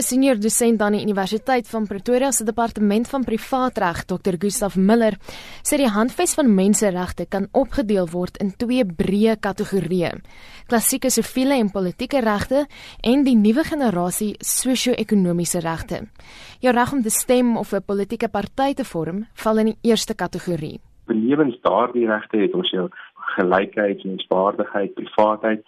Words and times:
'n 0.00 0.02
Senior 0.02 0.38
dosent 0.40 0.80
aan 0.80 0.94
die 0.96 1.02
Universiteit 1.04 1.68
van 1.68 1.84
Pretoria 1.86 2.30
se 2.32 2.44
departement 2.44 3.08
van 3.08 3.24
privaatreg, 3.24 4.04
Dr. 4.08 4.38
Gustaf 4.40 4.76
Miller, 4.76 5.18
sê 5.60 5.76
die 5.76 5.90
handves 5.92 6.32
van 6.38 6.54
menseregte 6.54 7.26
kan 7.28 7.48
opgedeel 7.52 8.08
word 8.08 8.38
in 8.40 8.54
twee 8.56 8.84
breë 8.84 9.36
kategorieë: 9.44 10.12
klassieke 10.70 11.10
siviele 11.10 11.58
en 11.60 11.68
politieke 11.70 12.22
regte 12.24 12.64
en 13.04 13.24
die 13.24 13.36
nuwe 13.36 13.64
generasie 13.64 14.36
sosio-ekonomiese 14.40 15.60
regte. 15.60 16.06
Jou 16.64 16.72
reg 16.72 16.92
om 16.92 17.02
te 17.02 17.10
stem 17.10 17.56
of 17.56 17.74
'n 17.74 17.84
politieke 17.84 18.28
party 18.28 18.72
te 18.74 18.84
vorm, 18.84 19.26
val 19.34 19.58
in 19.58 19.66
die 19.66 19.78
eerste 19.82 20.14
kategorie. 20.14 20.80
Benewens 21.06 21.60
daardie 21.60 22.06
regte 22.06 22.38
het 22.38 22.54
ons 22.54 22.70
jou 22.70 22.88
gelykheid, 23.36 24.04
menswaardigheid, 24.04 24.94
privaatheid 24.94 25.62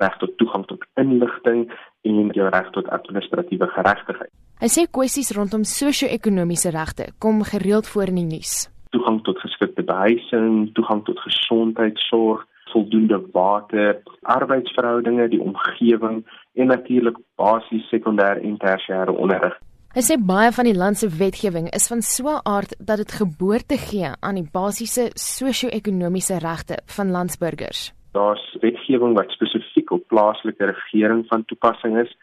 reg 0.00 0.16
tot 0.20 0.36
toegang 0.40 0.64
tot 0.66 0.84
inligting 1.00 1.66
en 2.08 2.30
jou 2.36 2.48
reg 2.48 2.70
tot 2.76 2.88
administratiewe 2.88 3.68
geregtigheid. 3.74 4.32
Hy 4.60 4.68
sê 4.72 4.86
kwessies 4.88 5.34
rondom 5.36 5.66
sosio-ekonomiese 5.68 6.72
regte 6.72 7.10
kom 7.20 7.42
gereeld 7.44 7.88
voor 7.92 8.12
in 8.12 8.22
die 8.22 8.28
nuus. 8.28 8.66
Toegang 8.96 9.20
tot 9.26 9.40
geskikte 9.44 9.84
behuising, 9.84 10.70
toegang 10.78 11.02
tot 11.04 11.20
gesondheidsorg, 11.24 12.44
voldoende 12.72 13.20
water, 13.32 14.00
arbeidsverhoudinge, 14.22 15.28
die 15.32 15.42
omgewing 15.42 16.22
en 16.56 16.72
natuurlik 16.72 17.18
basiese 17.40 17.88
sekondêre 17.92 18.42
en 18.44 18.56
tersiêre 18.60 19.12
onderrig. 19.12 19.56
Hy 19.96 20.02
sê 20.04 20.18
baie 20.20 20.50
van 20.52 20.68
die 20.68 20.76
land 20.76 21.00
se 21.00 21.08
wetgewing 21.08 21.70
is 21.76 21.88
van 21.88 22.02
so 22.04 22.28
'n 22.28 22.40
aard 22.44 22.76
dat 22.78 23.00
dit 23.00 23.12
geboorte 23.12 23.76
gee 23.76 24.10
aan 24.20 24.40
die 24.40 24.48
basiese 24.52 25.08
sosio-ekonomiese 25.14 26.38
regte 26.38 26.80
van 26.84 27.10
landsburgers 27.10 27.92
daar's 28.16 28.56
wetgewing 28.60 29.14
wat 29.18 29.30
spesifiek 29.30 29.65
op 29.90 30.06
plaaslike 30.08 30.64
regering 30.64 31.24
van 31.28 31.44
toepassing 31.44 31.98
is 31.98 32.16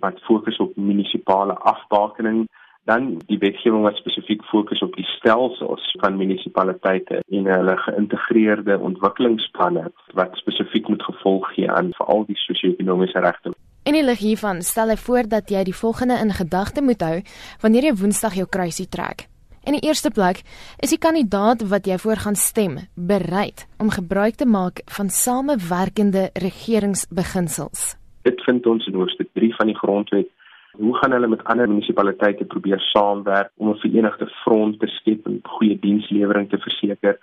wat 0.00 0.20
fokus 0.26 0.58
op 0.58 0.76
munisipale 0.76 1.52
afbakening 1.52 2.48
dan 2.84 3.20
die 3.26 3.38
wetgewing 3.38 3.82
wat 3.82 3.98
spesifiek 4.00 4.44
fokus 4.50 4.82
op 4.82 4.94
die 4.96 5.06
stelsels 5.16 5.84
van 6.00 6.16
munisipaliteite 6.16 7.20
en 7.28 7.50
hulle 7.54 7.76
geïntegreerde 7.86 8.78
ontwikkelingsplanne 8.78 9.90
wat 10.18 10.36
spesifiek 10.42 10.88
moet 10.88 11.02
gevolg 11.02 11.52
gee 11.54 11.70
aan 11.70 11.92
veral 11.98 12.24
die 12.26 12.38
sosio-ekonomiese 12.46 13.20
regte. 13.26 13.54
En 13.82 13.94
in 13.94 14.04
lig 14.04 14.18
hiervan 14.18 14.62
stel 14.62 14.92
hy 14.92 14.98
voor 15.00 15.28
dat 15.28 15.50
jy 15.50 15.64
die 15.64 15.76
volgende 15.76 16.18
in 16.20 16.32
gedagte 16.36 16.82
moet 16.84 17.02
hou 17.02 17.18
wanneer 17.64 17.90
jy 17.90 17.98
Woensdag 18.02 18.36
jou 18.40 18.48
kruisie 18.48 18.88
trek. 18.88 19.29
In 19.70 19.76
die 19.78 19.86
eerste 19.86 20.10
plek 20.10 20.40
is 20.82 20.90
die 20.90 20.98
kandidaat 20.98 21.60
wat 21.70 21.84
jy 21.86 21.94
voor 22.02 22.18
gaan 22.18 22.34
stem 22.34 22.72
bereid 23.10 23.68
om 23.78 23.92
gebruik 23.94 24.34
te 24.40 24.46
maak 24.46 24.80
van 24.96 25.12
samewerkende 25.14 26.24
regeringsbeginsels. 26.44 27.94
Dit 28.26 28.42
vind 28.48 28.66
ons 28.66 28.86
in 28.90 28.98
hoofstuk 28.98 29.28
3 29.38 29.52
van 29.60 29.70
die 29.70 29.76
grondwet. 29.78 30.26
Hoe 30.72 30.96
gaan 30.96 31.14
hulle 31.14 31.30
met 31.30 31.44
ander 31.44 31.70
munisipaliteite 31.70 32.48
probeer 32.50 32.82
saamwerk 32.88 33.52
om 33.62 33.70
'n 33.70 33.78
verenigde 33.84 34.26
front 34.42 34.80
te 34.80 34.86
skep 34.86 35.26
en 35.26 35.38
goeie 35.42 35.78
dienslewering 35.78 36.50
te 36.50 36.58
verseker? 36.58 37.18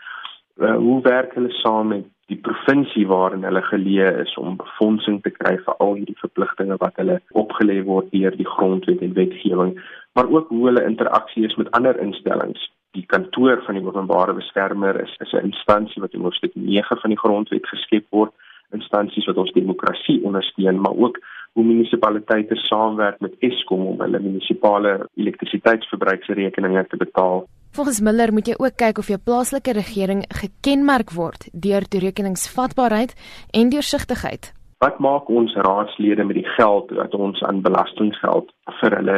Uh, 0.55 0.75
hoe 0.75 1.01
werk 1.01 1.33
hulle 1.33 1.51
saam 1.51 1.87
met 1.87 2.05
die 2.27 2.39
provinsie 2.43 3.05
waarin 3.07 3.43
hulle 3.43 3.61
geleë 3.61 4.07
is 4.23 4.33
om 4.41 4.55
befondsing 4.59 5.21
te 5.23 5.29
kry 5.29 5.53
vir 5.65 5.75
al 5.83 5.93
hierdie 5.99 6.17
verpligtinge 6.19 6.75
wat 6.81 6.95
hulle 6.95 7.19
opgelê 7.31 7.77
word 7.83 8.11
deur 8.11 8.35
die 8.35 8.47
grondwet 8.55 9.01
en 9.01 9.13
wetgewing, 9.13 9.77
maar 10.17 10.29
ook 10.33 10.47
hoe 10.49 10.65
hulle 10.65 10.83
interaksie 10.83 11.45
is 11.45 11.55
met 11.55 11.71
ander 11.71 11.99
instellings. 12.01 12.71
Die 12.97 13.05
kantoor 13.05 13.61
van 13.65 13.77
die 13.77 13.85
openbare 13.85 14.33
beskermer 14.33 15.01
is 15.01 15.13
is 15.25 15.33
'n 15.33 15.45
instansie 15.49 16.01
wat 16.01 16.13
in 16.13 16.25
hoofstuk 16.25 16.55
9 16.55 16.97
van 17.01 17.09
die 17.09 17.19
grondwet 17.23 17.67
geskep 17.67 18.05
word, 18.09 18.33
instansies 18.71 19.25
wat 19.25 19.37
ons 19.37 19.51
demokrasie 19.51 20.23
ondersteun, 20.23 20.81
maar 20.81 20.97
ook 21.03 21.19
hoe 21.53 21.63
munisipaliteite 21.63 22.55
saamwerk 22.55 23.19
met 23.19 23.35
Eskom 23.39 23.85
om 23.85 24.01
hulle 24.01 24.19
munisipale 24.19 25.09
elektrisiteitsverbruiksrekeninge 25.15 26.87
te 26.87 26.97
betaal. 26.97 27.47
Volgens 27.71 28.01
Miller 28.01 28.33
moet 28.33 28.47
jy 28.47 28.55
ook 28.57 28.75
kyk 28.75 28.97
of 28.97 29.07
jou 29.07 29.19
plaaslike 29.19 29.71
regering 29.71 30.25
gekenmerk 30.27 31.11
word 31.11 31.49
deur 31.53 31.87
toerekeningsvatbaarheid 31.87 33.15
en 33.51 33.69
deursigtigheid. 33.69 34.56
Wat 34.83 34.99
maak 34.99 35.29
ons 35.29 35.55
raadslede 35.55 36.23
met 36.23 36.37
die 36.37 36.49
geld 36.57 36.91
wat 36.99 37.13
ons 37.13 37.41
aan 37.43 37.61
belastinggeld 37.65 38.51
vir 38.79 38.95
hulle 38.99 39.17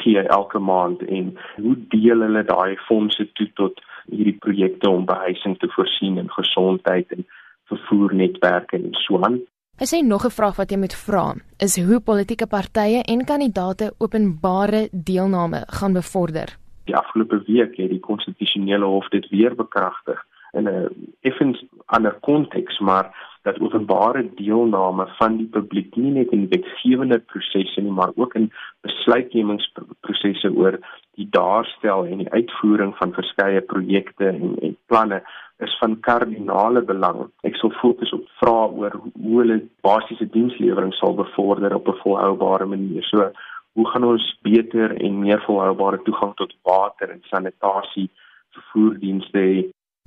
gee 0.00 0.22
elke 0.22 0.58
maand 0.58 1.02
en 1.02 1.34
hoe 1.56 1.76
deel 1.92 2.24
hulle 2.24 2.44
daai 2.48 2.76
fondse 2.88 3.28
toe 3.32 3.50
tot 3.60 3.82
hierdie 4.08 4.38
projekte 4.40 4.88
om 4.90 5.04
behuising 5.04 5.58
te 5.58 5.68
voorsien 5.74 6.18
en 6.18 6.30
gesondheid 6.30 7.12
en 7.12 7.26
vervoernetwerke 7.68 8.76
en 8.76 8.94
so 9.04 9.20
aan? 9.20 9.40
Hy 9.76 9.84
sê 9.84 10.00
nog 10.00 10.24
'n 10.24 10.36
vraag 10.38 10.56
wat 10.56 10.70
jy 10.70 10.78
moet 10.78 10.94
vra 11.06 11.34
is 11.58 11.76
hoe 11.76 12.00
politieke 12.00 12.46
partye 12.46 13.02
en 13.04 13.24
kandidate 13.24 13.92
openbare 13.98 14.88
deelname 14.92 15.64
gaan 15.66 15.92
bevorder 15.92 16.56
die 16.86 16.96
afgelope 16.96 17.42
week 17.46 17.76
het 17.76 17.90
die 17.90 18.02
konstitusionele 18.02 18.86
hof 18.86 19.08
dit 19.14 19.26
weer 19.34 19.54
bekragtig 19.54 20.22
in 20.52 20.68
'n 20.68 20.88
effens 21.20 21.64
ander 21.86 22.14
konteks 22.28 22.78
maar 22.78 23.06
dat 23.46 23.60
openbare 23.62 24.24
deelname 24.34 25.06
van 25.18 25.36
die 25.38 25.46
publiek 25.56 25.94
nie 25.96 26.12
net 26.18 26.32
in 26.34 26.48
wetgewende 26.50 27.18
prosesse 27.32 27.80
nie 27.80 27.94
maar 27.94 28.10
ook 28.14 28.34
in 28.34 28.48
besluitnemingsprosesse 28.86 30.50
oor 30.50 30.78
die 31.14 31.28
daarstel 31.30 32.06
en 32.10 32.24
die 32.24 32.32
uitvoering 32.32 32.96
van 32.98 33.14
verskeie 33.14 33.60
projekte 33.72 34.32
en, 34.32 34.56
en 34.66 34.74
planne 34.90 35.22
is 35.64 35.76
van 35.80 35.94
kardinale 36.00 36.82
belang. 36.84 37.22
Ek 37.48 37.54
sal 37.60 37.72
fokus 37.78 38.12
op 38.12 38.26
vrae 38.42 38.66
oor 38.80 38.98
hoe 38.98 39.38
hulle 39.40 39.60
basiese 39.86 40.26
dienslewering 40.34 40.92
sal 40.98 41.14
bevorder 41.16 41.78
op 41.78 41.88
'n 41.88 42.00
volhoubare 42.02 42.66
manier. 42.74 43.06
So 43.12 43.30
hoe 43.76 43.88
gaan 43.92 44.04
ons 44.04 44.26
beter 44.42 44.96
en 45.00 45.22
meer 45.22 45.40
volhoubare 45.46 46.02
toegang 46.02 46.34
tot 46.34 46.56
water 46.62 47.10
en 47.10 47.22
sanitasie 47.30 48.10
vervoerdienste 48.56 49.38
hê? 49.38 49.58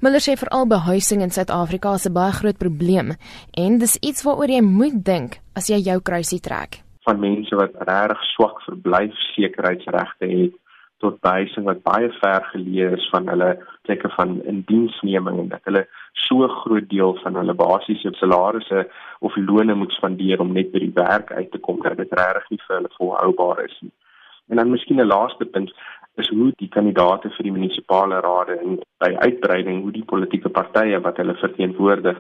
Miller 0.02 0.22
sê 0.24 0.38
veral 0.40 0.64
behuising 0.72 1.20
in 1.26 1.34
Suid-Afrika 1.36 1.92
is 2.00 2.06
'n 2.08 2.14
baie 2.16 2.32
groot 2.32 2.58
probleem 2.58 3.08
en 3.64 3.80
dis 3.80 3.98
iets 4.10 4.24
waaroor 4.24 4.52
jy 4.56 4.62
moet 4.64 5.04
dink 5.12 5.32
as 5.60 5.68
jy 5.68 5.80
jou 5.88 6.00
kruisie 6.00 6.40
trek. 6.40 6.72
Van 7.04 7.20
mense 7.20 7.56
wat 7.62 7.76
regtig 7.90 8.22
swak 8.34 8.62
verblyfsekerheidsregte 8.68 10.26
het 10.38 10.54
tot 11.04 11.20
behuising 11.20 11.66
wat 11.66 11.84
baie 11.84 12.10
ver 12.22 12.42
geleë 12.54 12.94
is 12.98 13.10
van 13.12 13.28
hulle 13.28 13.52
plekke 13.84 14.10
van 14.16 14.40
indiensneming 14.54 15.40
en 15.40 15.50
dat 15.50 15.68
hulle 15.68 15.84
so 16.14 16.48
groot 16.48 16.88
deel 16.90 17.20
van 17.24 17.36
hulle 17.36 17.54
basiese 17.54 18.16
salarisse 18.22 18.88
of 19.20 19.36
lone 19.36 19.76
moet 19.76 19.92
spandeer 19.92 20.40
om 20.40 20.54
net 20.54 20.72
by 20.72 20.80
die 20.80 20.96
werk 20.96 21.32
uit 21.32 21.52
te 21.52 21.60
kom 21.60 21.84
dat 21.84 21.98
dit 21.98 22.16
regtig 22.22 22.50
nie 22.50 22.62
vir 22.68 22.76
hulle 22.78 22.98
volhoubaar 22.98 23.66
is 23.66 23.78
nie. 23.82 23.92
En 24.50 24.56
dan 24.56 24.72
miskien 24.72 25.02
'n 25.02 25.12
laaste 25.16 25.46
punt 25.46 25.72
is 26.20 26.30
hoe 26.34 26.52
die 26.60 26.70
kandidaate 26.74 27.32
vir 27.36 27.48
die 27.48 27.54
munisipale 27.56 28.20
rade 28.26 28.58
en 28.64 28.80
by 29.04 29.12
uitbreiding 29.26 29.82
hoe 29.84 29.94
die 29.96 30.06
politieke 30.06 30.50
partye 30.50 31.00
wat 31.06 31.18
hulle 31.22 31.36
verteenwoordig 31.42 32.20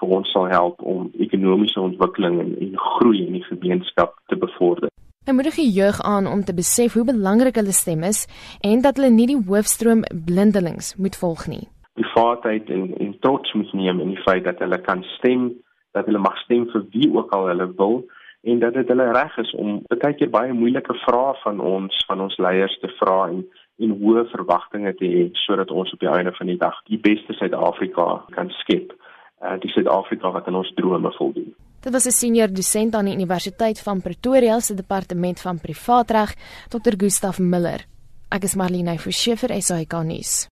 vir 0.00 0.14
ons 0.16 0.30
sal 0.32 0.48
help 0.50 0.82
om 0.82 1.10
ekonomiese 1.18 1.80
ontwikkeling 1.80 2.40
en, 2.40 2.54
en 2.66 2.78
groei 2.86 3.26
in 3.26 3.36
die 3.38 3.46
gemeenskap 3.48 4.16
te 4.32 4.38
bevorder. 4.40 4.88
Hy 5.28 5.34
moedig 5.36 5.58
die 5.60 5.68
jeug 5.76 6.00
aan 6.08 6.26
om 6.26 6.44
te 6.44 6.54
besef 6.56 6.96
hoe 6.96 7.04
belangrik 7.04 7.58
hulle 7.60 7.74
stem 7.76 8.06
is 8.08 8.24
en 8.66 8.80
dat 8.86 8.96
hulle 8.96 9.12
nie 9.12 9.28
die 9.30 9.42
hoofstroom 9.50 10.06
blindelings 10.26 10.94
moet 10.96 11.18
volg 11.20 11.44
nie. 11.52 11.66
Die 12.00 12.08
vaartheid 12.14 12.70
en 12.72 12.94
en 12.96 13.12
trots 13.20 13.52
moet 13.54 13.74
neem 13.76 14.00
in 14.00 14.14
die 14.14 14.22
feit 14.24 14.46
dat 14.48 14.62
hulle 14.64 14.80
kan 14.80 15.04
stem, 15.18 15.50
dat 15.92 16.08
hulle 16.08 16.22
mag 16.22 16.38
stem 16.46 16.64
vir 16.72 16.86
wie 16.94 17.10
ook 17.12 17.34
al 17.36 17.50
hulle 17.52 17.68
wil 17.76 18.00
en 18.42 18.58
dat 18.58 18.74
dit 18.74 18.88
hulle 18.88 19.12
reg 19.12 19.36
is 19.38 19.54
om 19.54 19.80
baie 19.88 20.14
keer 20.14 20.30
baie 20.30 20.52
moeilike 20.52 20.94
vrae 21.04 21.34
van 21.42 21.60
ons 21.60 22.04
van 22.08 22.20
ons 22.26 22.38
leiers 22.38 22.78
te 22.80 22.88
vra 23.00 23.28
en 23.28 23.44
en 23.80 23.94
hoë 23.96 24.26
verwagtinge 24.28 24.92
te 24.98 25.08
hê 25.08 25.22
sodat 25.46 25.70
ons 25.72 25.92
op 25.94 26.02
die 26.02 26.10
einde 26.12 26.32
van 26.36 26.50
die 26.52 26.58
dag 26.60 26.76
die 26.92 27.00
beste 27.00 27.32
Suid-Afrika 27.38 28.06
kan 28.36 28.52
skep. 28.58 28.92
Uh, 29.40 29.56
die 29.62 29.70
Suid-Afrika 29.72 30.32
wat 30.34 30.50
aan 30.50 30.58
ons 30.60 30.72
drome 30.76 31.12
voldoen. 31.16 31.54
Dit 31.80 31.92
was 31.92 32.06
'n 32.06 32.12
senior 32.12 32.52
dosent 32.52 32.94
aan 32.94 33.08
die 33.08 33.14
Universiteit 33.14 33.80
van 33.80 34.02
Pretoria 34.02 34.60
se 34.60 34.74
departement 34.74 35.40
van 35.40 35.60
privaatreg, 35.60 36.34
Dr. 36.68 36.94
Gustaf 36.96 37.38
Miller. 37.38 37.86
Ek 38.28 38.42
is 38.42 38.54
Marlene 38.54 38.98
Forsiefer, 38.98 39.50
SAK 39.62 39.92
nuus. 40.04 40.48